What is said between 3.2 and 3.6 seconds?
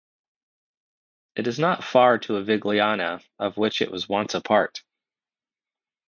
of